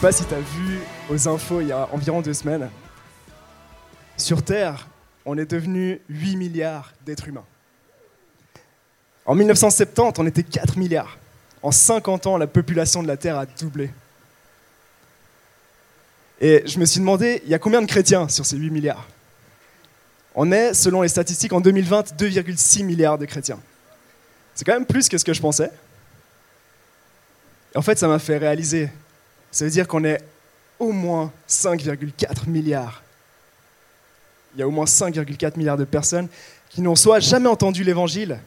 [0.00, 0.78] pas si tu as vu
[1.10, 2.70] aux infos il y a environ deux semaines.
[4.16, 4.88] Sur Terre,
[5.26, 7.44] on est devenu 8 milliards d'êtres humains.
[9.26, 11.18] En 1970, on était 4 milliards.
[11.62, 13.90] En 50 ans, la population de la Terre a doublé.
[16.40, 19.06] Et je me suis demandé, il y a combien de chrétiens sur ces 8 milliards?
[20.34, 23.60] On est, selon les statistiques, en 2020, 2,6 milliards de chrétiens.
[24.54, 25.70] C'est quand même plus que ce que je pensais.
[27.74, 28.88] Et en fait, ça m'a fait réaliser.
[29.50, 30.22] Ça veut dire qu'on est
[30.78, 33.02] au moins 5,4 milliards.
[34.54, 36.28] Il y a au moins 5,4 milliards de personnes
[36.68, 38.38] qui n'ont soit jamais entendu l'évangile,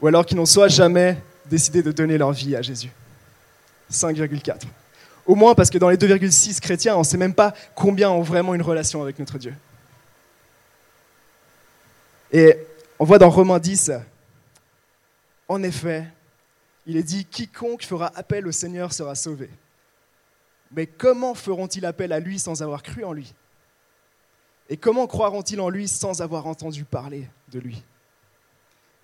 [0.00, 2.90] ou alors qui n'ont soit jamais décidé de donner leur vie à Jésus.
[3.90, 4.62] 5,4.
[5.26, 8.22] Au moins parce que dans les 2,6 chrétiens, on ne sait même pas combien ont
[8.22, 9.54] vraiment une relation avec notre Dieu.
[12.32, 12.58] Et
[12.98, 13.92] on voit dans Romains 10,
[15.48, 16.04] en effet,
[16.86, 19.48] il est dit, quiconque fera appel au Seigneur sera sauvé.
[20.70, 23.34] Mais comment feront-ils appel à lui sans avoir cru en lui?
[24.68, 27.82] Et comment croiront-ils en lui sans avoir entendu parler de lui?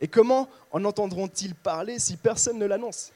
[0.01, 3.13] Et comment en entendront-ils parler si personne ne l'annonce?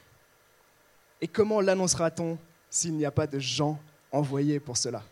[1.21, 2.39] Et comment l'annoncera-t-on
[2.71, 3.79] s'il n'y a pas de gens
[4.13, 5.03] envoyés pour cela?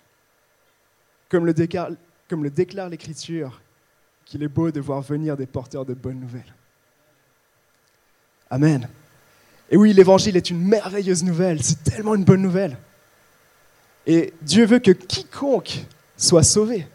[1.28, 1.90] Comme le, déclare,
[2.28, 3.60] comme le déclare l'Écriture,
[4.24, 6.54] qu'il est beau de voir venir des porteurs de bonnes nouvelles.
[8.48, 8.88] Amen.
[9.70, 12.78] Et oui, l'Évangile est une merveilleuse nouvelle, c'est tellement une bonne nouvelle.
[14.06, 15.84] Et Dieu veut que quiconque
[16.16, 16.86] soit sauvé.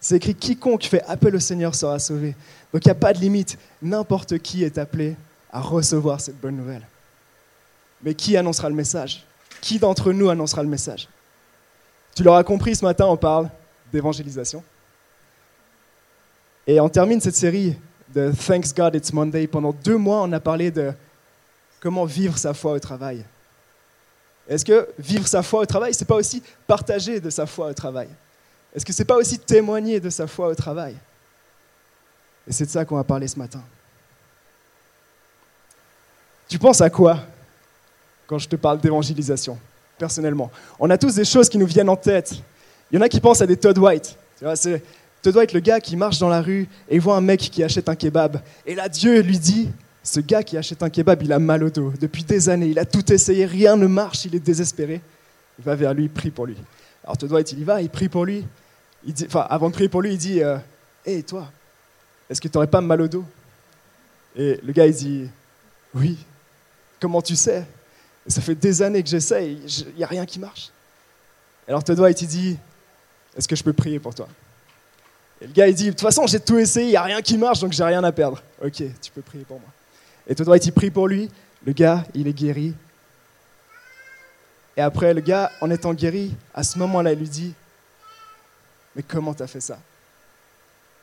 [0.00, 2.34] C'est écrit quiconque fait appel au Seigneur sera sauvé.
[2.72, 3.58] Donc il n'y a pas de limite.
[3.80, 5.16] N'importe qui est appelé
[5.52, 6.86] à recevoir cette bonne nouvelle.
[8.02, 9.24] Mais qui annoncera le message?
[9.60, 11.08] Qui d'entre nous annoncera le message?
[12.14, 13.48] Tu l'auras compris, ce matin, on parle
[13.92, 14.62] d'évangélisation.
[16.66, 17.76] Et on termine cette série
[18.14, 19.46] de Thanks God It's Monday.
[19.46, 20.92] Pendant deux mois, on a parlé de
[21.80, 23.24] comment vivre sa foi au travail.
[24.48, 27.74] Est-ce que vivre sa foi au travail, c'est pas aussi partager de sa foi au
[27.74, 28.08] travail?
[28.74, 30.96] Est-ce que c'est pas aussi témoigner de sa foi au travail?
[32.48, 33.62] Et c'est de ça qu'on va parler ce matin.
[36.48, 37.20] Tu penses à quoi
[38.26, 39.58] quand je te parle d'évangélisation,
[39.96, 40.50] personnellement?
[40.78, 42.32] On a tous des choses qui nous viennent en tête.
[42.90, 44.16] Il y en a qui pensent à des Todd White.
[45.22, 47.88] Todd White, le gars qui marche dans la rue et voit un mec qui achète
[47.88, 48.40] un kebab.
[48.66, 49.70] Et là, Dieu lui dit
[50.02, 51.92] ce gars qui achète un kebab, il a mal au dos.
[52.00, 55.00] Depuis des années, il a tout essayé, rien ne marche, il est désespéré.
[55.58, 56.56] Il va vers lui, prie pour lui.
[57.04, 58.44] Alors te il y va, il prie pour lui.
[59.26, 61.50] Enfin, avant de prier pour lui, il dit Hé, euh, toi,
[62.28, 63.24] est-ce que tu n'aurais pas mal au dos?
[64.36, 65.28] Et le gars, il dit
[65.94, 66.18] Oui.
[67.00, 67.66] Comment tu sais?
[68.26, 70.70] Ça fait des années que j'essaye, il n'y a rien qui marche.
[71.66, 72.56] Alors te il dit
[73.36, 74.28] Est-ce que je peux prier pour toi?
[75.40, 77.20] Et le gars, il dit De toute façon, j'ai tout essayé, il n'y a rien
[77.22, 78.42] qui marche, donc j'ai rien à perdre.
[78.64, 79.68] Ok, tu peux prier pour moi.
[80.26, 81.30] Et Todd il prie pour lui.
[81.64, 82.74] Le gars, il est guéri.
[84.76, 87.54] Et après, le gars, en étant guéri, à ce moment-là, il lui dit
[88.96, 89.78] Mais comment t'as fait ça?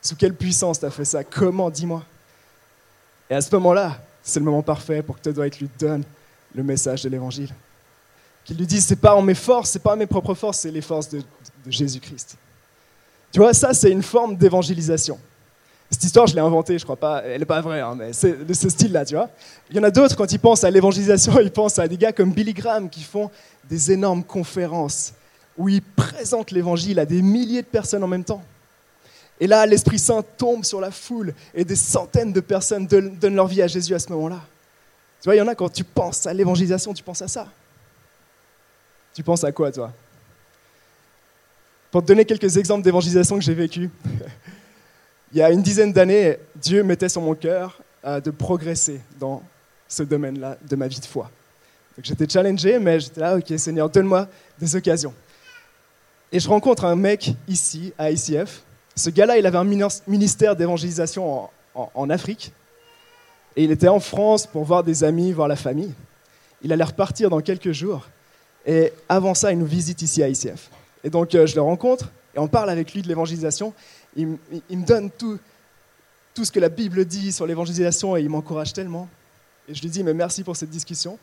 [0.02, 1.24] Sous quelle puissance t'as fait ça?
[1.24, 1.70] Comment?
[1.70, 2.02] Dis-moi.
[3.28, 6.02] Et à ce moment-là, c'est le moment parfait pour que Todd lui donne
[6.54, 7.54] le message de l'évangile.
[8.44, 10.80] Qu'il lui dise C'est pas en mes forces, c'est pas mes propres forces, c'est les
[10.80, 12.36] forces de, de Jésus-Christ.
[13.32, 15.18] Tu vois, ça, c'est une forme d'évangélisation.
[15.90, 18.46] Cette histoire, je l'ai inventée, je crois pas, elle n'est pas vraie, hein, mais c'est
[18.46, 19.28] de ce style-là, tu vois.
[19.70, 22.12] Il y en a d'autres, quand ils pensent à l'évangélisation, ils pensent à des gars
[22.12, 23.30] comme Billy Graham qui font
[23.68, 25.14] des énormes conférences
[25.58, 28.42] où ils présentent l'évangile à des milliers de personnes en même temps.
[29.40, 33.46] Et là, l'Esprit Saint tombe sur la foule et des centaines de personnes donnent leur
[33.46, 34.40] vie à Jésus à ce moment-là.
[35.20, 37.46] Tu vois, il y en a, quand tu penses à l'évangélisation, tu penses à ça.
[39.14, 39.92] Tu penses à quoi, toi?
[41.90, 43.90] Pour te donner quelques exemples d'évangélisation que j'ai vécu.
[45.32, 49.42] il y a une dizaine d'années, Dieu mettait sur mon cœur euh, de progresser dans
[49.88, 51.30] ce domaine-là de ma vie de foi.
[52.02, 54.26] J'étais challengé, mais j'étais là, ok Seigneur, donne-moi
[54.58, 55.14] des occasions.
[56.32, 58.62] Et je rencontre un mec ici, à ICF.
[58.96, 62.52] Ce gars-là, il avait un ministère d'évangélisation en, en, Afrique.
[63.56, 65.92] Et il était en France pour voir des amis, voir la famille.
[66.62, 68.08] Il allait repartir dans quelques jours.
[68.64, 70.70] Et avant ça, il nous visite ici à ICF.
[71.02, 73.74] Et donc, euh, je le rencontre et on parle avec lui de l'évangélisation
[74.16, 75.38] il, me donne tout,
[76.34, 79.08] tout ce que la Bible dit sur l'évangélisation et il m'encourage tellement.
[79.68, 81.18] Et je lui dis, mais merci pour cette discussion.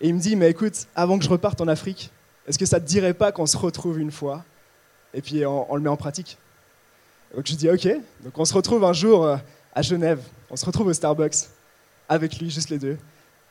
[0.00, 2.10] Et il me dit, mais écoute, avant que je reparte en Afrique,
[2.46, 4.44] est-ce que ça te dirait pas qu'on se retrouve une fois
[5.12, 6.38] et puis on, le met en pratique?
[7.34, 7.88] Donc je dis, ok.
[8.22, 9.36] Donc on se retrouve un jour euh,
[9.74, 10.20] à Genève,
[10.50, 11.48] on se retrouve au Starbucks
[12.08, 12.98] avec lui, juste les deux.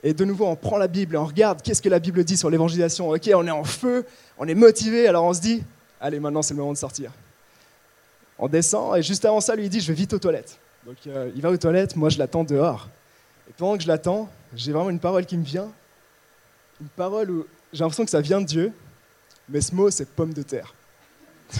[0.04, 2.36] Et de nouveau, on prend la Bible et on regarde qu'est-ce que la Bible dit
[2.36, 3.10] sur l'évangélisation.
[3.10, 4.06] Ok, on est en feu,
[4.38, 5.64] on est motivé, alors on se dit,
[6.00, 7.12] allez, maintenant c'est le moment de sortir.
[8.40, 10.58] On descend et juste avant ça, lui dit Je vais vite aux toilettes.
[10.86, 12.90] Donc euh, il va aux toilettes, moi je l'attends dehors.
[13.50, 15.72] Et pendant que je l'attends, j'ai vraiment une parole qui me vient.
[16.82, 18.72] Une parole où j'ai l'impression que ça vient de Dieu.
[19.50, 20.74] mais ce mot, c'est pomme de terre.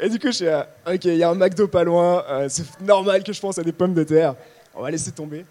[0.00, 2.48] et du coup, je suis là, ok, il y a un McDo pas loin, euh,
[2.48, 4.34] c'est normal que je pense à des pommes de terre,
[4.74, 5.44] on va laisser tomber.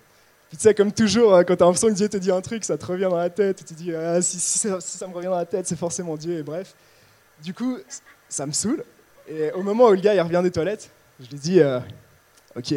[0.49, 2.41] Puis tu sais, comme toujours, euh, quand tu as l'impression que Dieu te dit un
[2.41, 5.13] truc, ça te revient dans la tête, tu te dis, ah, ça, si, ça, me
[5.13, 6.75] revient dans la tête, c'est forcément Dieu, et bref.
[7.43, 7.77] Du coup,
[8.29, 8.83] ça me saoule.
[9.27, 10.89] Et au moment où le gars il revient des toilettes,
[11.19, 11.79] je lui dis, euh,
[12.55, 12.73] ok,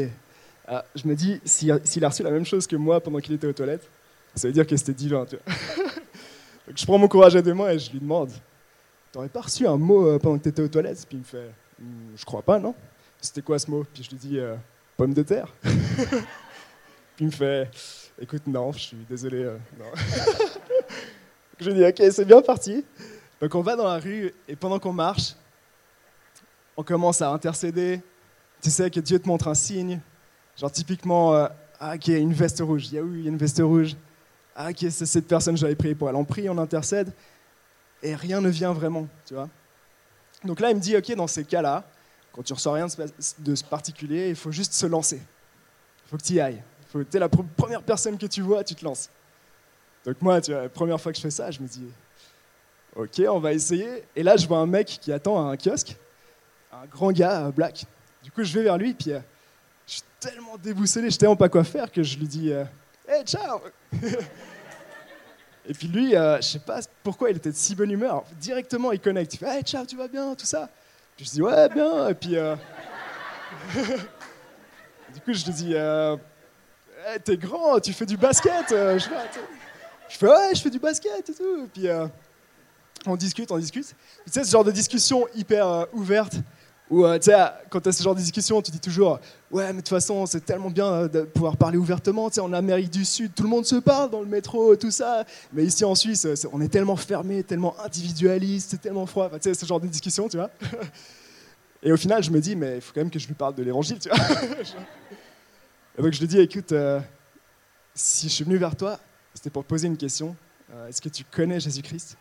[0.67, 3.47] ah, je me dis, s'il a reçu la même chose que moi pendant qu'il était
[3.47, 3.89] aux toilettes,
[4.35, 5.25] ça veut dire que c'était divin.
[6.67, 8.31] Donc je prends mon courage à deux mains et je lui demande,
[9.13, 11.07] t'aurais pas reçu un mot euh, pendant que tu étais aux toilettes?
[11.09, 11.51] Puis il me fait,
[11.81, 12.75] hmm, je crois pas, non
[13.21, 13.85] C'était quoi ce mot?
[13.93, 14.55] Puis je lui dis, euh,
[14.97, 15.53] pomme de terre.
[15.63, 17.69] Puis il me fait,
[18.21, 19.51] écoute, non, je suis désolé.
[21.59, 22.85] je lui dis, ok, c'est bien parti.
[23.41, 25.35] Donc on va dans la rue et pendant qu'on marche,
[26.79, 28.01] on commence à intercéder.
[28.63, 30.01] Tu sais que Dieu te montre un signe.
[30.57, 31.49] Genre typiquement, euh,
[31.81, 32.87] ah ok, une veste rouge.
[32.87, 33.97] Il y il y a une veste rouge.
[34.55, 36.15] Ah ok, c'est cette personne j'avais prié pour elle.
[36.15, 37.13] On prie, on intercède
[38.01, 39.49] et rien ne vient vraiment, tu vois.
[40.45, 41.83] Donc là, il me dit, ok, dans ces cas-là,
[42.33, 45.17] quand tu ressens rien de particulier, il faut juste se lancer.
[45.17, 46.63] Il faut que tu y ailles.
[46.93, 49.11] Tu es la première personne que tu vois, tu te lances.
[50.05, 51.89] Donc moi, tu vois, la première fois que je fais ça, je me dis,
[52.95, 54.05] ok, on va essayer.
[54.15, 55.97] Et là, je vois un mec qui attend à un kiosque
[56.73, 57.85] un grand gars, euh, black.
[58.23, 59.21] Du coup, je vais vers lui, puis euh,
[59.87, 62.65] je suis tellement déboussolé, je sais tellement pas quoi faire que je lui dis euh,
[63.07, 63.61] Hey, ciao
[65.67, 68.25] Et puis lui, je sais pas pourquoi il était de si bonne humeur.
[68.41, 69.35] Directement, il connecte.
[69.35, 70.71] Il fait Hey, ciao, tu vas bien Tout ça.
[71.15, 72.09] Puis je dis Ouais, bien.
[72.09, 72.31] Et puis.
[75.15, 76.17] du coup, je lui dis hey,
[77.23, 78.71] T'es grand, tu fais du basket.
[78.71, 78.99] je,
[80.09, 81.65] je fais Ouais, je fais du basket et tout.
[81.65, 81.87] Et puis.
[83.05, 83.95] on discute, on discute.
[84.25, 86.37] Tu sais, ce genre de discussion hyper ouverte,
[86.91, 87.37] ou, euh, tu sais,
[87.69, 89.21] quand tu as ce genre de discussion, tu dis toujours
[89.51, 92.31] Ouais, mais de toute façon, c'est tellement bien euh, de pouvoir parler ouvertement.
[92.31, 94.91] Tu sais, en Amérique du Sud, tout le monde se parle dans le métro, tout
[94.91, 95.25] ça.
[95.53, 99.29] Mais ici en Suisse, on est tellement fermé, tellement individualiste, c'est tellement froid.
[99.31, 100.51] tu sais, ce genre de discussion, tu vois.
[101.83, 103.55] Et au final, je me dis Mais il faut quand même que je lui parle
[103.55, 104.19] de l'évangile, tu vois.
[105.99, 107.01] Et donc je lui dis Écoute, euh,
[107.95, 108.99] si je suis venu vers toi,
[109.35, 110.35] c'était pour te poser une question.
[110.89, 112.19] Est-ce que tu connais Jésus-Christ?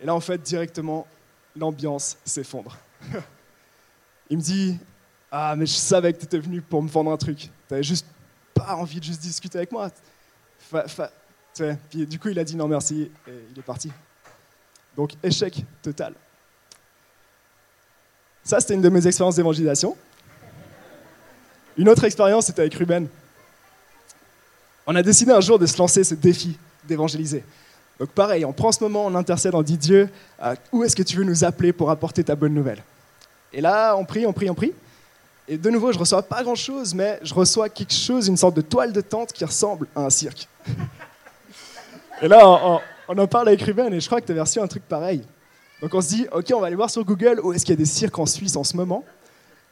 [0.00, 1.06] Et là, en fait, directement,
[1.54, 2.78] l'ambiance s'effondre.
[4.30, 4.78] Il me dit
[5.30, 7.38] Ah, mais je savais que tu étais venu pour me vendre un truc.
[7.38, 8.06] Tu n'avais juste
[8.54, 9.90] pas envie de juste discuter avec moi.
[11.90, 13.90] Puis du coup, il a dit non merci et il est parti.
[14.96, 16.14] Donc, échec total.
[18.42, 19.96] Ça, c'était une de mes expériences d'évangélisation.
[21.76, 23.06] Une autre expérience, c'était avec Ruben.
[24.86, 27.44] On a décidé un jour de se lancer ce défi d'évangéliser.
[27.98, 30.08] Donc pareil, on prend ce moment, on intercède, on dit Dieu,
[30.42, 32.82] euh, où est-ce que tu veux nous appeler pour apporter ta bonne nouvelle?
[33.56, 34.74] Et là, on prie, on prie, on prie.
[35.48, 38.60] Et de nouveau, je reçois pas grand-chose, mais je reçois quelque chose, une sorte de
[38.60, 40.46] toile de tente qui ressemble à un cirque.
[42.22, 42.46] et là,
[43.08, 45.22] on, en parle avec Ruben, et je crois que tu as reçu un truc pareil.
[45.80, 47.78] Donc on se dit, ok, on va aller voir sur Google où est-ce qu'il y
[47.78, 49.04] a des cirques en Suisse en ce moment?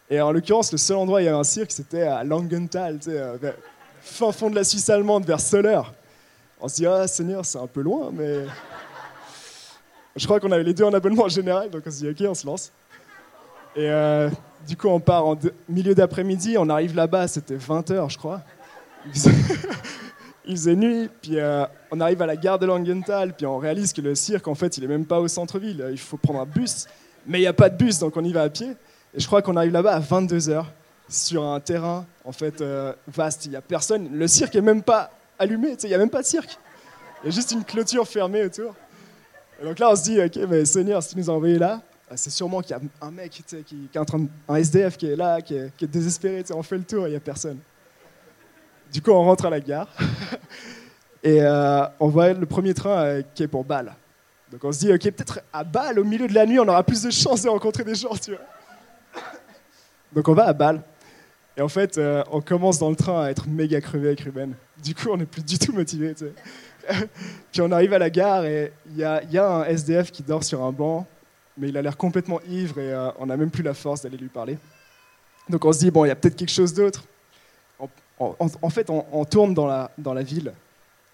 [0.09, 3.01] Et en l'occurrence, le seul endroit où il y avait un cirque, c'était à Langenthal,
[3.09, 3.37] euh,
[4.01, 5.83] fin fond de la Suisse allemande, vers Soler.
[6.59, 8.47] On se dit, ah Seigneur, c'est un peu loin, mais...
[10.17, 12.31] Je crois qu'on avait les deux en abonnement en général, donc on se dit, ok,
[12.31, 12.73] on se lance.
[13.76, 14.31] Et euh,
[14.67, 15.37] du coup, on part en
[15.69, 18.41] milieu d'après-midi, on arrive là-bas, c'était 20h, je crois.
[20.46, 23.94] Il faisait, nuit, puis euh, on arrive à la gare de Langenthal, puis on réalise
[23.94, 25.82] que le cirque, en fait, il est même pas au centre-ville.
[25.91, 26.87] Il faut prendre un bus,
[27.27, 28.69] mais il n'y a pas de bus, donc on y va à pied.
[29.15, 30.67] Et je crois qu'on arrive là-bas à 22h,
[31.08, 33.46] sur un terrain, en fait, euh, vaste.
[33.46, 34.10] Il n'y a personne.
[34.13, 36.58] Le cirque est même pas allumé, il n'y a même pas de cirque.
[37.22, 38.75] Il y a juste une clôture fermée autour.
[39.63, 41.81] Et donc là, on se dit, ok, mais Seigneur, si tu nous as envoyés là,
[42.15, 45.06] c'est sûrement qu'il y a un mec qui, qui, est en train un SDF qui
[45.06, 47.58] est là, qui est, qui est désespéré, on fait le tour, il n'y a personne.
[48.93, 49.89] Du coup, on rentre à la gare
[51.23, 53.94] et euh, on voit le premier train euh, qui est pour Bâle.
[54.53, 56.84] Donc on se dit, ok, peut-être à Bâle, au milieu de la nuit, on aura
[56.84, 59.23] plus de chances de rencontrer des gens, tu vois.
[60.13, 60.82] Donc on va à Bâle.
[61.56, 64.55] Et en fait, euh, on commence dans le train à être méga crevé avec Ruben.
[64.82, 66.15] Du coup, on n'est plus du tout motivé.
[67.53, 70.63] Puis on arrive à la gare et il y a, un SDF qui dort sur
[70.63, 71.06] un banc
[71.56, 74.17] mais il a l'air complètement ivre et euh, on n'a même plus la force d'aller
[74.17, 74.58] lui parler.
[75.49, 77.05] Donc on se dit, bon, il y a peut-être quelque chose d'autre.
[78.19, 80.53] En, fait, on, tourne dans la, dans la ville.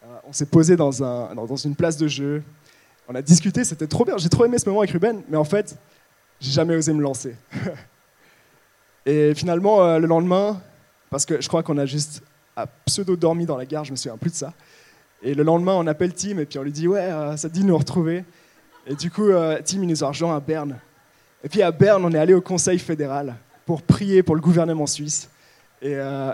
[0.05, 2.43] Euh, on s'est posé dans, un, dans une place de jeu.
[3.09, 4.19] On a discuté, c'était trop bien.
[4.19, 5.77] J'ai trop aimé ce moment avec Ruben, mais en fait,
[6.41, 7.35] j'ai jamais osé me lancer.
[9.07, 10.61] et finalement, euh, le lendemain,
[11.09, 12.23] parce que je crois qu'on a juste
[12.85, 14.53] pseudo dormi dans la gare, je me souviens plus de ça.
[15.23, 17.61] Et le lendemain, on appelle Tim et puis on lui dit Ouais, ça te dit
[17.63, 18.25] de nous retrouver?
[18.91, 20.77] Et du coup, euh, Tim, il nous a rejoint à Berne.
[21.45, 24.89] Et puis à Berne, on est allé au Conseil fédéral pour prier pour le gouvernement
[24.89, 25.31] suisse
[25.81, 26.33] et, euh,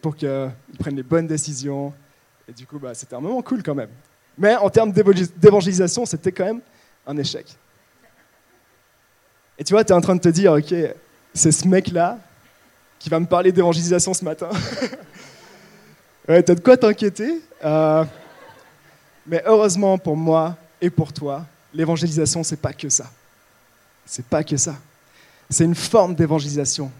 [0.00, 1.92] pour qu'il prenne les bonnes décisions.
[2.48, 3.90] Et du coup, bah, c'était un moment cool quand même.
[4.38, 6.60] Mais en termes d'évangélisation, c'était quand même
[7.04, 7.46] un échec.
[9.58, 10.72] Et tu vois, tu es en train de te dire, ok,
[11.34, 12.20] c'est ce mec-là
[13.00, 14.50] qui va me parler d'évangélisation ce matin.
[16.28, 17.40] ouais, t'as de quoi t'inquiéter.
[17.64, 18.04] Euh,
[19.26, 23.10] mais heureusement pour moi et pour toi, l'évangélisation, c'est pas que ça.
[24.06, 24.76] C'est pas que ça.
[25.50, 26.90] C'est une forme d'évangélisation,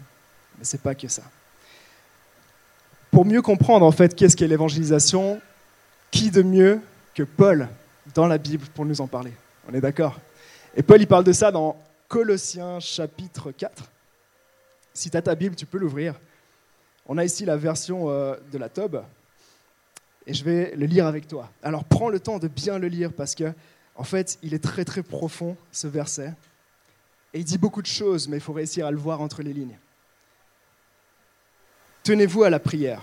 [0.57, 1.23] mais c'est pas que ça.
[3.11, 5.41] Pour mieux comprendre en fait qu'est-ce qu'est l'évangélisation,
[6.11, 6.81] qui de mieux
[7.13, 7.67] que Paul
[8.13, 9.33] dans la Bible pour nous en parler?
[9.67, 10.19] On est d'accord?
[10.75, 11.75] Et Paul, il parle de ça dans
[12.07, 13.83] Colossiens chapitre 4.
[14.93, 16.15] Si tu as ta Bible, tu peux l'ouvrir.
[17.05, 19.03] On a ici la version euh, de la Tobe
[20.29, 21.49] et je vais le lire avec toi.
[21.63, 23.51] Alors prends le temps de bien le lire parce que
[23.99, 26.33] en fait, il est très très profond ce verset
[27.33, 29.51] et il dit beaucoup de choses, mais il faut réussir à le voir entre les
[29.51, 29.77] lignes.
[32.03, 33.01] Tenez-vous à la prière.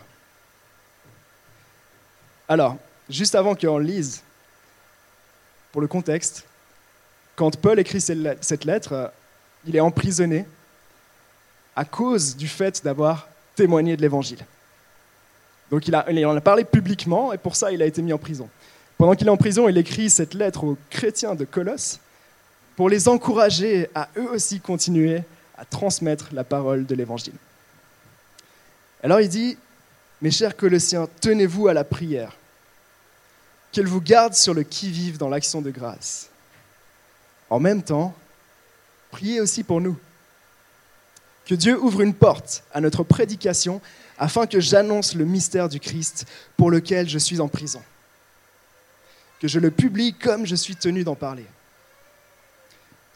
[2.49, 2.79] Alors,
[3.11, 4.23] juste avant qu'on lise,
[5.71, 6.47] pour le contexte,
[7.37, 9.13] quand Paul écrit cette lettre,
[9.67, 10.47] il est emprisonné
[11.77, 14.47] à cause du fait d'avoir témoigné de l'évangile.
[15.71, 18.49] Donc il, en a parlé publiquement et pour ça il a été mis en prison.
[18.99, 22.01] Pendant qu'il est en prison, il écrit cette lettre aux chrétiens de Colosse
[22.77, 25.23] pour les encourager à eux aussi continuer
[25.57, 27.35] à transmettre la parole de l'évangile.
[29.03, 29.57] Alors il dit,
[30.23, 32.37] mes chers Colossiens, tenez-vous à la prière,
[33.73, 36.31] qu'elle vous garde sur le qui-vive dans l'action de grâce.
[37.51, 38.15] En même temps,
[39.11, 39.97] priez aussi pour nous.
[41.45, 43.81] Que Dieu ouvre une porte à notre prédication
[44.19, 46.27] afin que j'annonce le mystère du Christ
[46.57, 47.83] pour lequel je suis en prison.
[49.41, 51.45] Que je le publie comme je suis tenu d'en parler.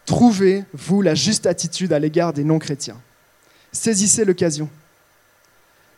[0.05, 3.01] Trouvez, vous, la juste attitude à l'égard des non-chrétiens.
[3.73, 4.69] Saisissez l'occasion.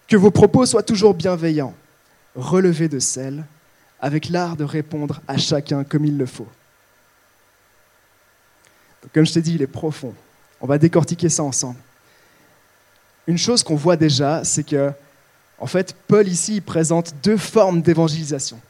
[0.07, 1.75] Que vos propos soient toujours bienveillants,
[2.35, 3.45] relevés de sel,
[4.01, 6.49] avec l'art de répondre à chacun comme il le faut.
[9.15, 10.15] comme je t'ai dit, il est profond.
[10.61, 11.79] On va décortiquer ça ensemble.
[13.27, 14.93] Une chose qu'on voit déjà, c'est que,
[15.59, 18.61] en fait, Paul ici présente deux formes d'évangélisation.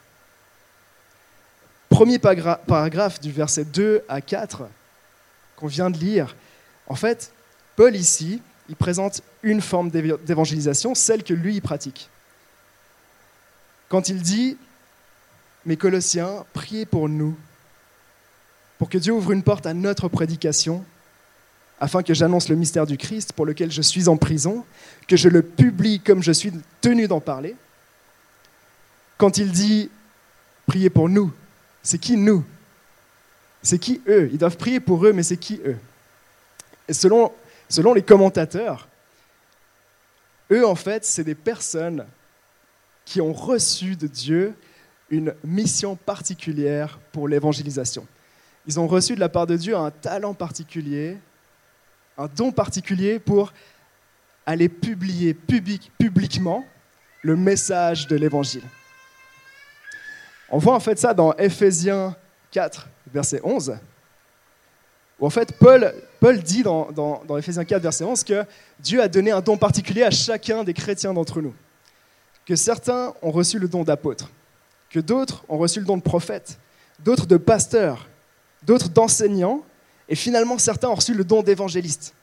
[1.93, 4.63] Premier paragraphe du verset 2 à 4
[5.55, 6.35] qu'on vient de lire,
[6.87, 7.31] en fait,
[7.75, 12.09] Paul ici, il présente une forme d'évangélisation, celle que lui, il pratique.
[13.89, 14.57] Quand il dit,
[15.67, 17.37] mes Colossiens, priez pour nous,
[18.79, 20.83] pour que Dieu ouvre une porte à notre prédication,
[21.79, 24.65] afin que j'annonce le mystère du Christ pour lequel je suis en prison,
[25.07, 27.55] que je le publie comme je suis tenu d'en parler.
[29.19, 29.91] Quand il dit
[30.65, 31.31] priez pour nous,
[31.83, 32.43] c'est qui nous?
[33.61, 34.29] C'est qui eux?
[34.31, 35.77] Ils doivent prier pour eux, mais c'est qui eux?
[36.87, 37.31] Et selon,
[37.69, 38.87] selon les commentateurs,
[40.51, 42.05] eux, en fait, c'est des personnes
[43.05, 44.55] qui ont reçu de Dieu
[45.09, 48.07] une mission particulière pour l'évangélisation.
[48.65, 51.17] Ils ont reçu de la part de Dieu un talent particulier,
[52.17, 53.53] un don particulier pour
[54.45, 56.65] aller publier publiquement
[57.21, 58.63] le message de l'évangile.
[60.53, 62.15] On voit en fait ça dans Ephésiens
[62.51, 63.75] 4, verset 11,
[65.19, 68.45] où en fait Paul, Paul dit dans, dans, dans Ephésiens 4, verset 11 que
[68.79, 71.55] Dieu a donné un don particulier à chacun des chrétiens d'entre nous.
[72.45, 74.29] Que certains ont reçu le don d'apôtre,
[74.91, 76.59] que d'autres ont reçu le don de prophète,
[76.99, 78.07] d'autres de pasteur,
[78.61, 79.63] d'autres d'enseignants,
[80.07, 82.13] et finalement certains ont reçu le don d'évangéliste.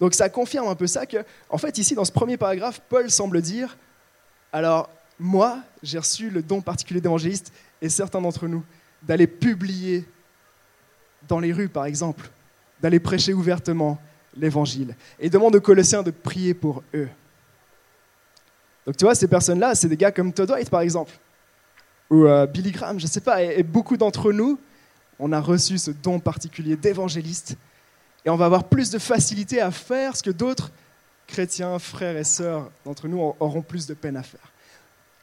[0.00, 1.18] Donc ça confirme un peu ça que,
[1.48, 3.76] en fait, ici dans ce premier paragraphe, Paul semble dire,
[4.52, 8.64] alors moi, j'ai reçu le don particulier d'évangéliste, et certains d'entre nous,
[9.02, 10.04] d'aller publier
[11.28, 12.28] dans les rues, par exemple,
[12.80, 14.00] d'aller prêcher ouvertement
[14.36, 14.96] l'évangile.
[15.18, 17.08] Et il demande aux Colossiens de prier pour eux.
[18.86, 21.12] Donc tu vois, ces personnes-là, c'est des gars comme Todd White, par exemple,
[22.08, 24.58] ou euh, Billy Graham, je ne sais pas, et beaucoup d'entre nous,
[25.18, 27.56] on a reçu ce don particulier d'évangéliste
[28.24, 30.70] et on va avoir plus de facilité à faire ce que d'autres
[31.26, 34.50] chrétiens, frères et sœurs d'entre nous auront plus de peine à faire.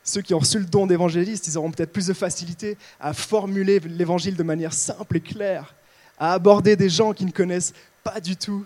[0.07, 3.81] Ceux qui ont reçu le don d'évangéliste, ils auront peut-être plus de facilité à formuler
[3.81, 5.75] l'évangile de manière simple et claire,
[6.17, 7.73] à aborder des gens qui ne connaissent
[8.05, 8.65] pas du tout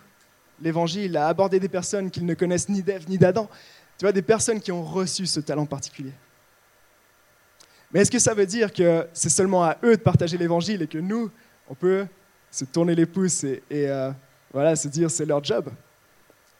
[0.61, 3.49] l'évangile, à aborder des personnes qu'ils ne connaissent ni d'Ève ni d'Adam.
[3.97, 6.13] Tu vois, des personnes qui ont reçu ce talent particulier.
[7.91, 10.87] Mais est-ce que ça veut dire que c'est seulement à eux de partager l'évangile et
[10.87, 11.31] que nous,
[11.67, 12.05] on peut
[12.51, 14.11] se tourner les pouces et, euh,
[14.53, 15.71] voilà, se dire c'est leur job?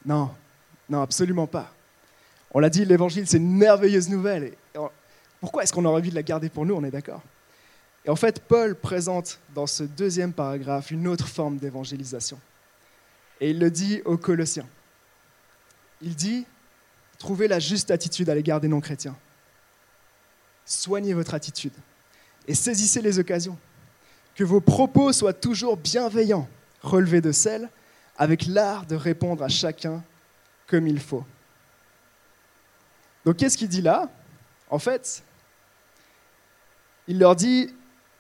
[0.04, 0.32] Non,
[0.90, 1.72] non, absolument pas.
[2.52, 4.54] On l'a dit, l'évangile, c'est une merveilleuse nouvelle.
[5.42, 7.22] Pourquoi est-ce qu'on aurait envie de la garder pour nous On est d'accord.
[8.06, 12.40] Et en fait, Paul présente dans ce deuxième paragraphe une autre forme d'évangélisation.
[13.42, 14.68] Et il le dit aux Colossiens.
[16.02, 16.46] Il dit,
[17.20, 19.16] trouvez la juste attitude à l'égard des non-chrétiens
[20.66, 21.74] soignez votre attitude
[22.48, 23.58] et saisissez les occasions.
[24.34, 26.48] que vos propos soient toujours bienveillants,
[26.82, 27.70] relevés de sel,
[28.18, 30.02] avec l'art de répondre à chacun
[30.68, 31.26] comme il faut.
[33.26, 34.10] Donc qu'est-ce qu'il dit là?
[34.70, 35.22] En fait,
[37.08, 37.74] il leur dit,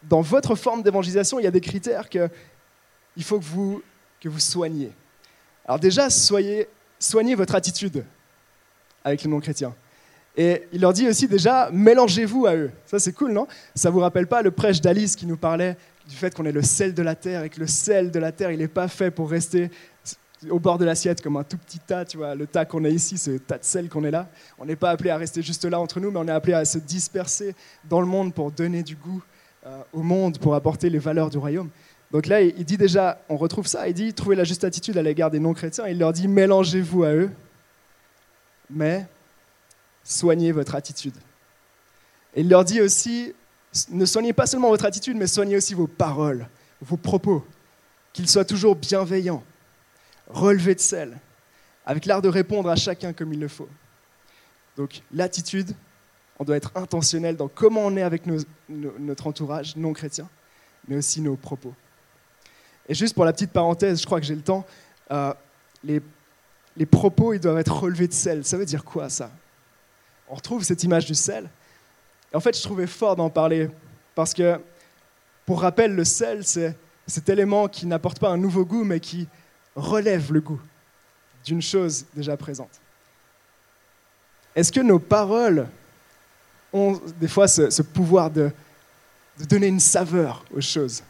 [0.04, 3.82] dans votre forme d'évangélisation, il y a des critères qu'il faut que vous,
[4.20, 4.92] que vous soigniez.
[5.66, 6.68] Alors déjà, soyez,
[7.00, 8.04] soignez votre attitude
[9.04, 9.74] avec les non-chrétiens.
[10.38, 12.72] Et il leur dit aussi déjà, mélangez-vous à eux.
[12.86, 13.48] Ça c'est cool, non?
[13.76, 16.62] Ça vous rappelle pas le prêche d'Alice qui nous parlait du fait qu'on est le
[16.62, 19.12] sel de la terre et que le sel de la terre, il n'est pas fait
[19.12, 19.70] pour rester
[20.50, 22.90] au bord de l'assiette comme un tout petit tas, tu vois, le tas qu'on a
[22.90, 24.28] ici, ce tas de sel qu'on est là.
[24.58, 26.66] On n'est pas appelé à rester juste là entre nous, mais on est appelé à
[26.66, 27.56] se disperser
[27.90, 29.22] dans le monde pour donner du goût
[29.66, 31.70] euh, au monde, pour apporter les valeurs du royaume.
[32.12, 35.02] Donc là, il dit déjà, on retrouve ça, il dit, trouvez la juste attitude à
[35.02, 37.32] l'égard des non-chrétiens, il leur dit, mélangez-vous à eux,
[38.70, 39.08] mais
[40.04, 41.16] soignez votre attitude.
[42.36, 43.34] Et il leur dit aussi,
[43.90, 46.48] ne soignez pas seulement votre attitude, mais soignez aussi vos paroles,
[46.82, 47.46] vos propos,
[48.12, 49.44] qu'ils soient toujours bienveillants,
[50.34, 51.20] relevés de sel,
[51.86, 53.70] avec l'art de répondre à chacun comme il le faut.
[54.78, 55.76] Donc l'attitude,
[56.40, 58.24] on doit être intentionnel dans comment on est avec
[58.68, 60.28] notre entourage non chrétien,
[60.88, 61.74] mais aussi nos propos.
[62.88, 64.66] Et juste pour la petite parenthèse, je crois que j'ai le temps,
[65.12, 65.34] euh,
[65.84, 66.02] les,
[66.76, 68.44] les propos, ils doivent être relevés de sel.
[68.44, 69.32] Ça veut dire quoi ça?
[70.28, 71.50] On retrouve cette image du sel?
[72.34, 73.70] Et en fait, je trouvais fort d'en parler
[74.16, 74.60] parce que,
[75.46, 79.28] pour rappel, le sel, c'est cet élément qui n'apporte pas un nouveau goût, mais qui
[79.75, 80.62] relève le goût
[81.46, 82.80] d'une chose déjà présente.
[84.56, 85.68] Est-ce que nos paroles
[86.74, 88.51] ont des fois ce, pouvoir de,
[89.40, 91.04] de donner une saveur aux choses?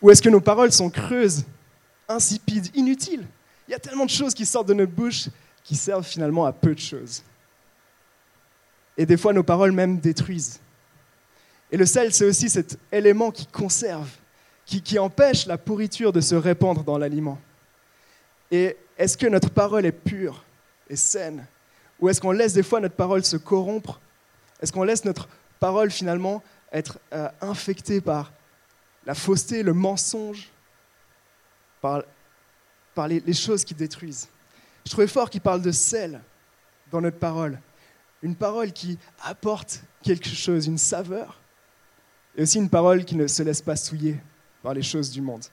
[0.00, 1.44] Ou est-ce que nos paroles sont creuses,
[2.08, 3.26] insipides, inutiles?
[3.68, 5.28] Il y a tellement de choses qui sortent de notre bouche
[5.62, 7.22] qui servent finalement à peu de choses.
[8.96, 10.58] Et des fois, nos paroles même détruisent.
[11.70, 14.08] Et le sel, c'est aussi cet élément qui conserve,
[14.66, 17.38] qui, empêche la pourriture de se répandre dans l'aliment.
[18.50, 20.44] Et est-ce que notre parole est pure
[20.88, 21.46] et saine?
[22.00, 24.00] Ou est-ce qu'on laisse des fois notre parole se corrompre?
[24.60, 26.42] Est-ce qu'on laisse notre parole finalement
[26.72, 28.32] être euh, infectée par
[29.06, 30.50] la fausseté, le mensonge,
[31.80, 32.02] par,
[32.94, 34.28] par les, les choses qui détruisent?
[34.84, 36.20] Je trouvais fort qu'il parle de sel
[36.90, 37.58] dans notre parole.
[38.22, 41.40] Une parole qui apporte quelque chose, une saveur,
[42.36, 44.20] et aussi une parole qui ne se laisse pas souiller
[44.62, 45.44] par les choses du monde.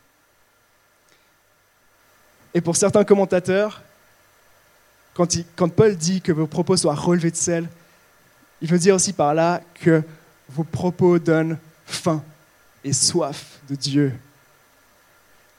[2.54, 3.82] Et pour certains commentateurs,
[5.14, 7.68] quand, Paul dit que vos propos soient relevés de sel,
[8.62, 10.04] il veut dire aussi par là que
[10.50, 12.24] vos propos donnent faim
[12.84, 14.14] et soif de Dieu.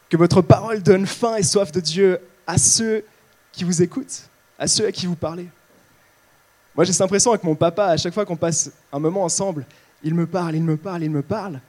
[0.08, 3.04] Que votre parole donne faim et soif de Dieu à ceux
[3.52, 4.22] qui vous écoutent,
[4.58, 5.48] à ceux à qui vous parlez.
[6.74, 9.66] Moi, j'ai cette impression avec mon papa, à chaque fois qu'on passe un moment ensemble,
[10.02, 11.60] il me parle, il me parle, il me parle.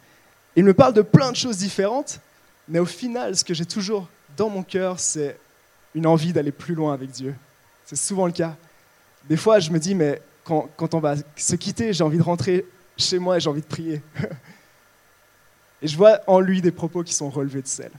[0.60, 2.20] Il me parle de plein de choses différentes,
[2.68, 5.40] mais au final, ce que j'ai toujours dans mon cœur, c'est
[5.96, 7.34] une envie d'aller plus loin avec Dieu.
[7.86, 8.58] C'est souvent le cas.
[9.30, 12.66] Des fois, je me dis, mais quand, on va se quitter, j'ai envie de rentrer
[12.98, 14.02] chez moi et j'ai envie de prier.
[15.82, 17.92] et je vois en lui des propos qui sont relevés de sel.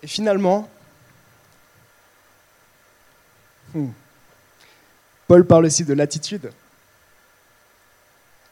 [0.00, 0.70] Et finalement,
[3.74, 3.88] hmm,
[5.26, 6.52] Paul parle aussi de l'attitude.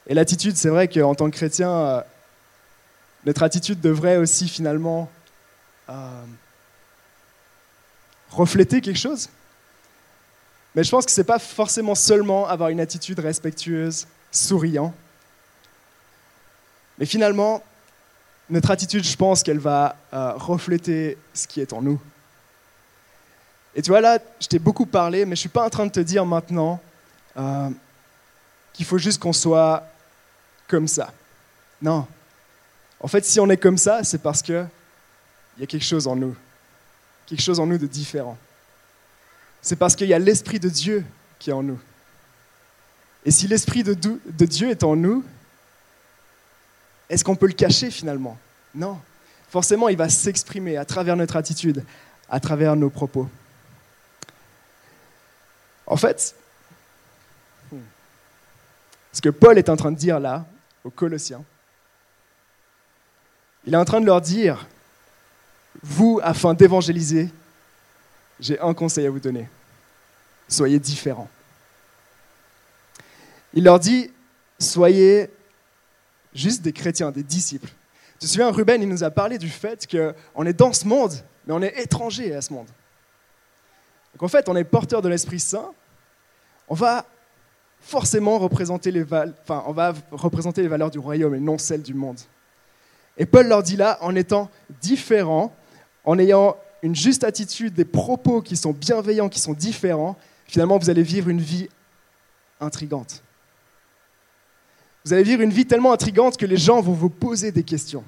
[0.07, 2.01] Et l'attitude, c'est vrai qu'en tant que chrétien, euh,
[3.25, 5.09] notre attitude devrait aussi finalement
[5.89, 6.25] euh,
[8.31, 9.29] refléter quelque chose.
[10.75, 14.93] Mais je pense que ce n'est pas forcément seulement avoir une attitude respectueuse, souriant.
[16.99, 17.63] Mais finalement,
[18.51, 22.01] notre attitude, je pense qu'elle va euh, refléter ce qui est en nous.
[23.75, 25.87] Et tu vois, là, je t'ai beaucoup parlé, mais je ne suis pas en train
[25.87, 26.81] de te dire maintenant
[28.75, 29.92] qu'il faut juste qu'on soit
[30.73, 31.13] comme ça.
[31.83, 32.07] Non.
[32.99, 34.67] En fait, si on est comme ça, c'est parce qu'il
[35.59, 36.35] y a quelque chose en nous.
[37.27, 38.39] Quelque chose en nous de différent.
[39.61, 41.05] C'est parce qu'il y a l'Esprit de Dieu
[41.39, 41.79] qui est en nous.
[43.27, 45.23] Et si l'Esprit de, de Dieu est en nous,
[47.11, 48.39] est-ce qu'on peut le cacher finalement?
[48.75, 48.99] Non.
[49.51, 51.85] Forcément, il va s'exprimer à travers notre attitude,
[52.31, 53.29] à travers nos propos.
[55.87, 56.35] En fait,
[59.13, 60.47] ce que Paul est en train de dire là,
[60.85, 61.45] aux Colossiens.
[63.65, 64.67] Il est en train de leur dire,
[65.83, 67.31] vous, afin d'évangéliser,
[68.41, 69.49] j'ai un conseil à vous donner.
[70.49, 71.31] Soyez différents.
[73.55, 74.11] Il leur dit,
[74.59, 75.31] soyez
[76.35, 77.69] juste des chrétiens, des disciples.
[78.19, 81.13] Tu te souviens, Ruben, il nous a parlé du fait qu'on est dans ce monde,
[81.47, 82.69] mais on est étranger à ce monde.
[84.15, 85.73] Donc en fait, on est porteur de l'Esprit Saint.
[86.69, 87.07] On va
[87.83, 91.95] forcément représenter les enfin, on va représenter les valeurs du royaume et non celles du
[91.95, 92.19] monde.
[93.19, 94.49] Et Paul leur dit là, en étant
[94.81, 95.55] différents,
[96.05, 100.17] en ayant une juste attitude, des propos qui sont bienveillants, qui sont différents,
[100.47, 101.69] finalement, vous allez vivre une vie
[102.61, 103.23] intrigante.
[105.05, 108.05] Vous allez vivre une vie tellement intrigante que les gens vont vous poser des questions.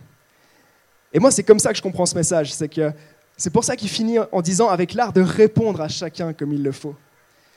[1.13, 2.53] Et moi, c'est comme ça que je comprends ce message.
[3.37, 6.63] C'est pour ça qu'il finit en disant avec l'art de répondre à chacun comme il
[6.63, 6.95] le faut.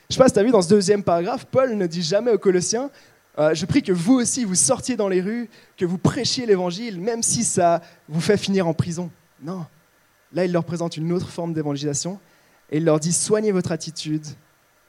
[0.09, 2.31] Je sais pas si tu as vu dans ce deuxième paragraphe, Paul ne dit jamais
[2.31, 2.89] aux Colossiens
[3.37, 7.01] euh, Je prie que vous aussi, vous sortiez dans les rues, que vous prêchiez l'évangile,
[7.01, 9.09] même si ça vous fait finir en prison.
[9.41, 9.65] Non.
[10.33, 12.19] Là, il leur présente une autre forme d'évangélisation
[12.69, 14.25] et il leur dit Soignez votre attitude,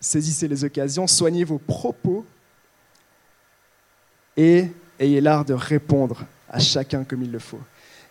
[0.01, 2.25] saisissez les occasions, soignez vos propos
[4.37, 4.69] et
[5.01, 7.61] ayez l'art de répondre à chacun comme il le faut.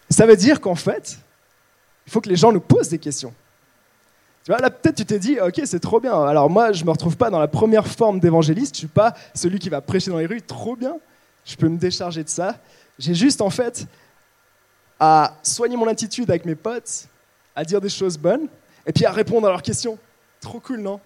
[0.09, 1.19] Ça veut dire qu'en fait,
[2.05, 3.33] il faut que les gens nous posent des questions.
[4.47, 6.23] Tu vois, là, peut-être tu t'es dit, ok, c'est trop bien.
[6.23, 8.75] Alors moi, je me retrouve pas dans la première forme d'évangéliste.
[8.75, 10.41] Je suis pas celui qui va prêcher dans les rues.
[10.41, 10.95] Trop bien.
[11.43, 12.55] Je peux me décharger de ça.
[12.97, 13.85] J'ai juste, en fait,
[15.01, 17.09] à soigner mon attitude avec mes potes,
[17.57, 18.47] à dire des choses bonnes,
[18.85, 19.99] et puis à répondre à leurs questions.
[20.39, 21.01] Trop cool, non?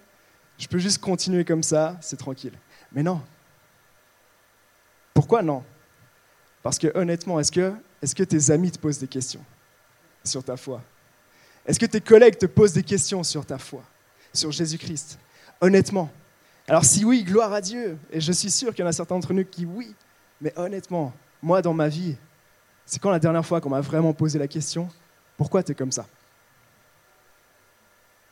[0.56, 2.56] Je peux juste continuer comme ça, c'est tranquille.
[2.92, 3.20] Mais non.
[5.14, 5.64] Pourquoi non?
[6.62, 9.44] Parce que honnêtement, est-ce que, est que tes amis te posent des questions
[10.22, 10.80] sur ta foi?
[11.66, 13.82] Est-ce que tes collègues te posent des questions sur ta foi,
[14.32, 15.18] sur Jésus-Christ?
[15.60, 16.10] Honnêtement.
[16.66, 17.98] Alors si oui, gloire à Dieu.
[18.10, 19.94] Et je suis sûr qu'il y en a certains d'entre nous qui oui.
[20.40, 22.16] Mais honnêtement, moi dans ma vie,
[22.84, 24.88] c'est quand la dernière fois qu'on m'a vraiment posé la question,
[25.36, 26.06] pourquoi tu es comme ça?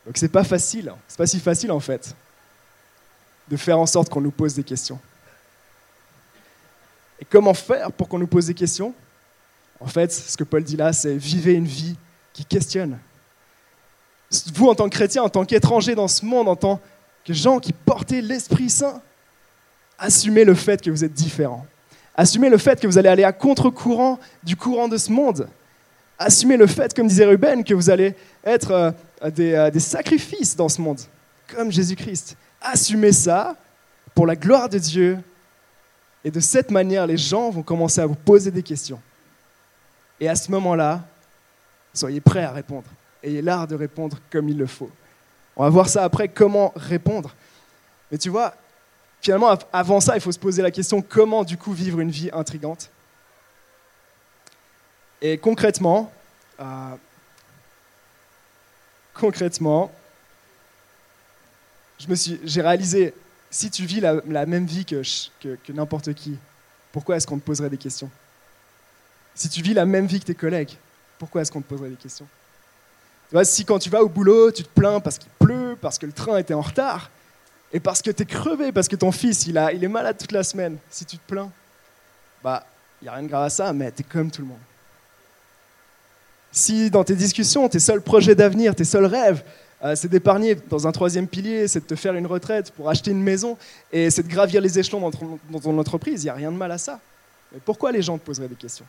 [0.05, 0.99] Donc c'est pas facile, hein.
[1.07, 2.15] c'est pas si facile en fait,
[3.49, 4.99] de faire en sorte qu'on nous pose des questions.
[7.21, 8.95] Et comment faire pour qu'on nous pose des questions?
[9.79, 11.97] En fait, ce que Paul dit là, c'est vivez une vie
[12.33, 12.99] qui questionne,
[14.55, 16.81] vous en tant que chrétien, en tant qu'étranger dans ce monde, en tant
[17.25, 19.03] que gens qui portaient l'Esprit Saint,
[19.99, 21.67] assumez le fait que vous êtes différents.
[22.15, 25.49] Assumez le fait que vous allez aller à contre-courant du courant de ce monde.
[26.19, 28.15] Assumez le fait, comme disait Ruben, que vous allez
[28.45, 28.91] être euh,
[29.23, 31.01] euh, des, sacrifices dans ce monde,
[31.55, 32.37] comme Jésus-Christ.
[32.61, 33.57] Assumez ça
[34.15, 35.19] pour la gloire de Dieu.
[36.23, 39.01] Et de cette manière, les gens vont commencer à vous poser des questions.
[40.21, 41.01] Et à ce moment-là,
[41.95, 42.85] soyez prêts à répondre
[43.23, 44.91] ayez l'art de répondre comme il le faut.
[45.57, 47.35] On va voir ça après, comment répondre.
[48.11, 48.55] Mais tu vois,
[49.21, 52.31] finalement, avant ça, il faut se poser la question comment du coup vivre une vie
[52.33, 52.91] intrigante?
[55.23, 56.11] Et concrètement,
[56.61, 56.95] euh,
[59.13, 59.93] concrètement,
[61.99, 63.15] j'ai réalisé,
[63.51, 65.03] si tu vis la, même vie que,
[65.43, 66.39] que n'importe qui,
[66.93, 68.11] pourquoi est-ce qu'on te poserait des questions?
[69.35, 70.77] Si tu vis la même vie que tes collègues,
[71.19, 72.27] pourquoi est-ce qu'on te poserait des questions?
[73.45, 76.13] Si quand tu vas au boulot, tu te plains parce qu'il pleut, parce que le
[76.13, 77.11] train était en retard,
[77.73, 80.43] et parce que tu es crevé, parce que ton fils il est malade toute la
[80.43, 81.51] semaine, si tu te plains,
[82.43, 82.65] bah,
[83.01, 84.59] il n'y a rien de grave à ça, mais tu es comme tout le monde.
[86.53, 89.45] Si dans tes discussions, tes seuls projets d'avenir, tes seuls rêves,
[89.83, 93.13] euh, c'est d'épargner dans un troisième pilier, c'est de te faire une retraite pour acheter
[93.13, 93.57] une maison,
[93.93, 96.51] et c'est de gravir les échelons dans ton, dans ton entreprise, il n'y a rien
[96.51, 96.99] de mal à ça.
[97.53, 98.85] Mais pourquoi les gens te poseraient des questions?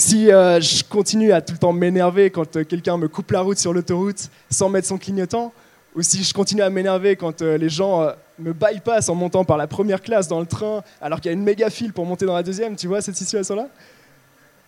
[0.00, 3.42] Si euh, je continue à tout le temps m'énerver quand euh, quelqu'un me coupe la
[3.42, 5.52] route sur l'autoroute sans mettre son clignotant,
[5.94, 9.58] ou si je continue à m'énerver quand euh, les gens me bypassent en montant par
[9.58, 12.24] la première classe dans le train alors qu'il y a une méga file pour monter
[12.24, 13.68] dans la deuxième, tu vois cette situation-là?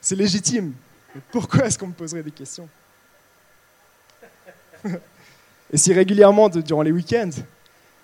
[0.00, 0.74] C'est légitime.
[1.14, 2.68] Mais pourquoi est-ce qu'on me poserait des questions?
[5.72, 7.30] Et si régulièrement, durant les week-ends,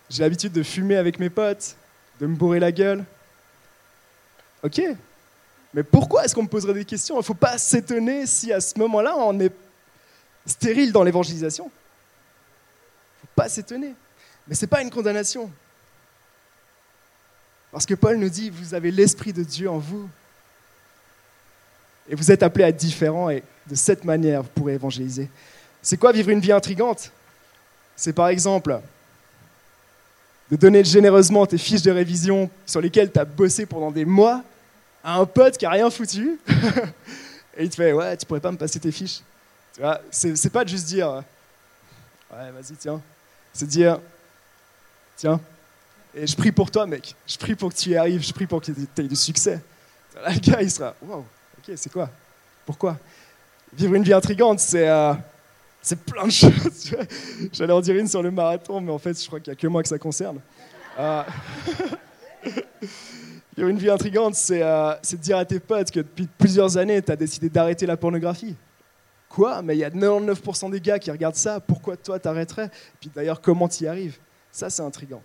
[0.09, 1.77] j'ai l'habitude de fumer avec mes potes,
[2.21, 3.05] de me bourrer la gueule,
[4.63, 4.81] ok,
[5.75, 7.17] mais pourquoi est-ce qu'on me poserait des questions?
[7.17, 9.53] Il ne faut pas s'étonner si à ce moment-là, on est
[10.47, 11.65] stérile dans l'évangélisation.
[11.65, 13.95] Il ne faut pas s'étonner.
[14.47, 15.51] Mais ce n'est pas une condamnation.
[17.71, 20.09] Parce que Paul nous dit, vous avez l'Esprit de Dieu en vous.
[22.09, 25.29] Et vous êtes appelés à être différents et de cette manière, vous pourrez évangéliser.
[25.83, 27.13] C'est quoi vivre une vie intrigante?
[27.95, 28.81] C'est par exemple
[30.51, 34.43] de donner généreusement tes fiches de révision sur lesquelles tu as bossé pendant des mois
[35.05, 36.39] un pote qui a rien foutu,
[37.57, 39.21] et il te fait Ouais, tu pourrais pas me passer tes fiches.
[39.75, 41.23] Tu vois, c'est pas juste dire
[42.31, 43.01] Ouais, vas-y, tiens.
[43.53, 44.01] C'est dire
[45.17, 45.41] Tiens,
[46.15, 47.15] et je prie pour toi, mec.
[47.27, 49.61] Je prie pour que tu y arrives, je prie pour que tu aies du succès.
[50.15, 51.25] le gars, il sera Wow,
[51.59, 52.11] ok, c'est quoi?
[52.67, 52.97] Pourquoi?
[53.73, 54.89] Vivre une vie intrigante, c'est.
[54.89, 55.15] Euh,
[55.81, 56.95] c'est plein de choses.
[57.53, 59.61] J'allais en dire une sur le marathon, mais en fait, je crois qu'il n'y a
[59.61, 60.41] que moi que ça concerne.
[60.99, 61.23] Euh...
[63.67, 67.11] une vie intrigante, euh, c'est de dire à tes potes que depuis plusieurs années, tu
[67.11, 68.55] as décidé d'arrêter la pornographie.
[69.29, 69.63] Quoi?
[69.63, 72.71] Mais il y a 99% des gars qui regardent ça, pourquoi toi t'arrêterais?
[73.01, 74.19] Puis d'ailleurs, comment tu y arrives?
[74.51, 75.23] Ça, c'est intrigant.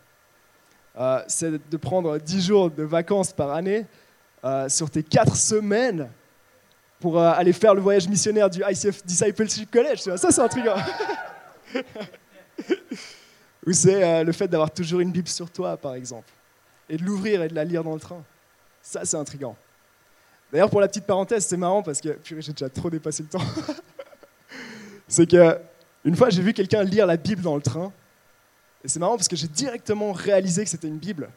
[0.98, 3.86] euh, c'est de prendre 10 jours de vacances par année
[4.44, 6.10] euh, sur tes 4 semaines
[7.00, 10.00] pour euh, aller faire le voyage missionnaire du ICF Discipleship College.
[10.00, 10.42] Ça, c'est.
[10.42, 10.76] Hein.
[13.66, 16.28] Ou c'est le fait d'avoir toujours une Bible sur toi, par exemple,
[16.90, 18.24] et de l'ouvrir et de la lire dans le train.
[18.82, 19.56] Ça, c'est intriguant.
[20.52, 23.46] D'ailleurs, pour la petite parenthèse, c'est marrant parce que, j'ai déjà trop dépassé le temps.
[25.08, 25.60] c'est que
[26.06, 27.92] une fois, j'ai vu quelqu'un lire la Bible dans le train.
[28.84, 31.30] Et c'est marrant parce que j'ai directement réalisé que c'était une Bible.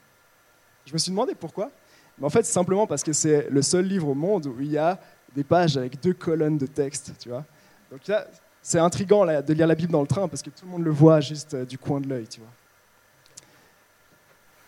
[0.84, 1.70] Je me suis demandé pourquoi.
[2.18, 4.70] Mais en fait, c'est simplement parce que c'est le seul livre au monde où il
[4.70, 4.98] y a
[5.34, 7.44] des pages avec deux colonnes de texte, tu vois.
[7.90, 8.26] Donc là,
[8.62, 10.90] c'est intriguant de lire la Bible dans le train parce que tout le monde le
[10.90, 12.50] voit juste euh, du coin de l'œil, tu vois.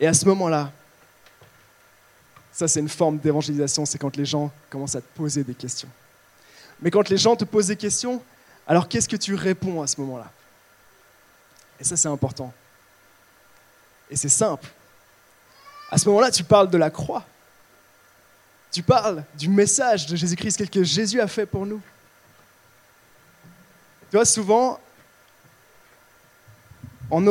[0.00, 0.70] Et à ce moment-là,
[2.52, 5.88] ça c'est une forme d'évangélisation, c'est quand les gens commencent à te poser des questions.
[6.80, 8.22] Mais quand les gens te posent des questions,
[8.66, 10.30] alors qu'est-ce que tu réponds à ce moment-là?
[11.80, 12.52] Et ça, c'est important.
[14.10, 14.68] Et c'est simple.
[15.90, 17.24] À ce moment-là, tu parles de la croix.
[18.70, 21.80] Tu parles du message de Jésus-Christ, quel que Jésus a fait pour nous.
[24.10, 24.78] Tu vois, souvent,
[27.10, 27.26] on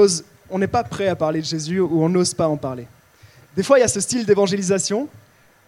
[0.50, 2.88] on n'est pas prêt à parler de Jésus ou on n'ose pas en parler.
[3.56, 5.08] Des fois, il y a ce style d'évangélisation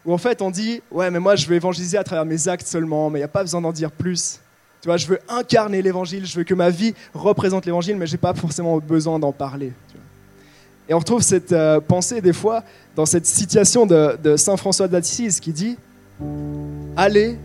[0.06, 2.68] où en fait on dit Ouais, mais moi je veux évangéliser à travers mes actes
[2.68, 4.40] seulement, mais il n'y a pas besoin d'en dire plus.
[4.82, 8.14] Tu vois, je veux incarner l'évangile, je veux que ma vie représente l'évangile, mais je
[8.14, 9.74] n'ai pas forcément besoin d'en parler.
[10.88, 12.64] Et on retrouve cette euh, pensée des fois
[12.96, 15.78] dans cette citation de, Saint François d'Assise qui dit
[16.96, 17.38] Allez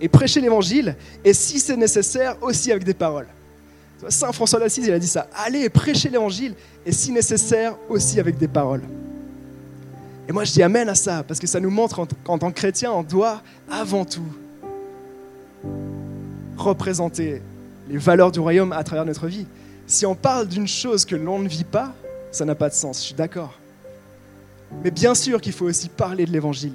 [0.00, 3.26] et prêchez l'évangile, et si c'est nécessaire, aussi avec des paroles.
[4.08, 8.38] Saint François d'Assise, il a dit ça Allez prêchez l'évangile, et si nécessaire, aussi avec
[8.38, 8.82] des paroles.
[10.28, 12.56] Et moi, je dis Amen à ça, parce que ça nous montre qu'en tant que
[12.56, 14.22] chrétien, on doit avant tout
[16.56, 17.42] représenter
[17.88, 19.46] les valeurs du royaume à travers notre vie.
[19.86, 21.92] Si on parle d'une chose que l'on ne vit pas,
[22.32, 23.54] ça n'a pas de sens, je suis d'accord.
[24.82, 26.72] Mais bien sûr qu'il faut aussi parler de l'évangile.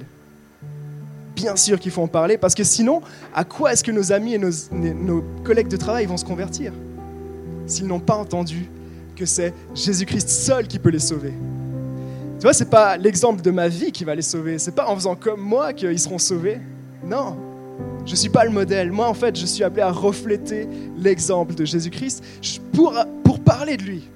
[1.34, 3.02] Bien sûr qu'il faut en parler, parce que sinon,
[3.34, 6.72] à quoi est-ce que nos amis et nos, collègues de travail vont se convertir?
[7.70, 8.68] S'ils n'ont pas entendu
[9.16, 11.32] que c'est Jésus-Christ seul qui peut les sauver
[12.38, 14.94] Tu vois, c'est pas l'exemple de ma vie qui va les sauver, c'est pas en
[14.94, 16.58] faisant comme moi qu'ils seront sauvés.
[17.04, 17.36] Non,
[18.06, 18.90] je ne suis pas le modèle.
[18.90, 20.66] Moi, en fait, je suis appelé à refléter
[20.98, 22.24] l'exemple de Jésus-Christ
[22.72, 24.08] pour, pour parler de lui.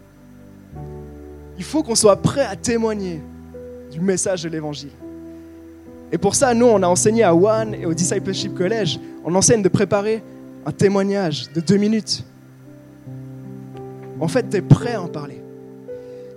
[1.59, 3.21] Il faut qu'on soit prêt à témoigner
[3.93, 4.91] du message de l'Évangile.
[6.11, 9.63] Et pour ça, nous, on a enseigné à One et au Discipleship College, on enseigne
[9.63, 10.23] de préparer
[10.67, 12.25] un témoignage de deux minutes.
[14.21, 15.43] En fait, tu es prêt à en parler.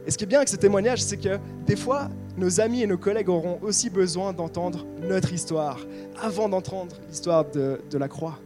[0.06, 2.88] Et ce qui est bien avec ce témoignage, c'est que des fois, nos amis et
[2.88, 5.80] nos collègues auront aussi besoin d'entendre notre histoire
[6.22, 8.40] avant d'entendre l'histoire de, la croix.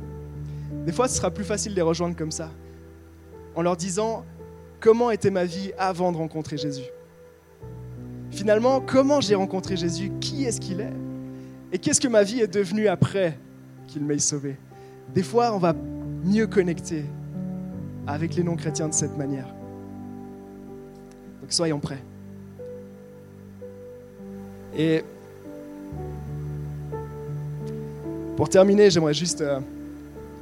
[0.85, 2.49] Des fois, ce sera plus facile de les rejoindre comme ça,
[3.55, 4.25] en leur disant
[4.79, 6.89] comment était ma vie avant de rencontrer Jésus?
[8.31, 10.11] Finalement, comment j'ai rencontré Jésus?
[10.19, 10.93] Qui est-ce qu'il est?
[11.71, 13.37] Et qu'est-ce que ma vie est devenue après
[13.87, 14.55] qu'il m'ait sauvé?
[15.13, 15.75] Des fois, on va
[16.23, 17.05] mieux connecter
[18.07, 19.47] avec les non-chrétiens de cette manière.
[21.41, 22.03] Donc soyons prêts.
[24.77, 25.03] Et
[28.37, 29.59] pour terminer, j'aimerais juste euh,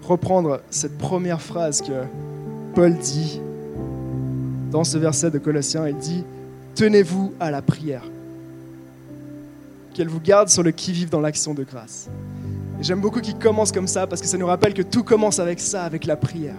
[0.04, 2.04] reprendre cette première phrase que
[2.76, 3.42] Paul dit
[4.72, 5.88] dans ce verset de Colossiens.
[5.88, 6.24] Il dit
[6.76, 8.04] Tenez-vous à la prière,
[9.94, 12.08] qu'elle vous garde sur le qui-vive dans l'action de grâce.
[12.80, 15.60] J'aime beaucoup qu'il commence comme ça parce que ça nous rappelle que tout commence avec
[15.60, 16.56] ça, avec la prière.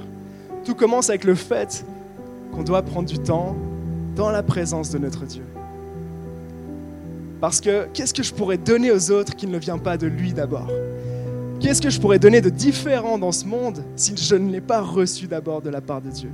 [0.64, 1.84] Tout commence avec le fait
[2.52, 3.56] qu'on doit prendre du temps
[4.16, 5.44] dans la présence de notre Dieu.
[7.40, 10.32] Parce que qu'est-ce que je pourrais donner aux autres qui ne vient pas de lui
[10.32, 10.68] d'abord?
[11.60, 14.80] Qu'est-ce que je pourrais donner de différent dans ce monde si je ne l'ai pas
[14.80, 16.30] reçu d'abord de la part de Dieu?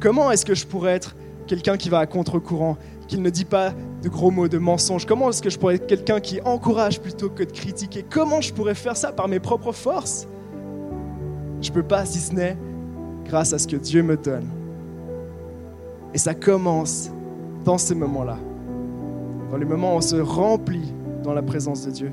[0.00, 2.76] Comment est-ce que je pourrais être quelqu'un qui va à contre-courant,
[3.08, 5.06] qui ne dit pas de gros mots, de mensonges?
[5.06, 8.04] Comment est-ce que je pourrais être quelqu'un qui encourage plutôt que de critiquer?
[8.08, 10.26] Comment je pourrais faire ça par mes propres forces?
[11.62, 12.56] Je ne peux pas si ce n'est
[13.32, 14.46] grâce à ce que Dieu me donne.
[16.12, 17.10] Et ça commence
[17.64, 18.36] dans ces moments-là
[19.50, 20.92] dans les moments où on se remplit
[21.22, 22.12] dans la présence de Dieu.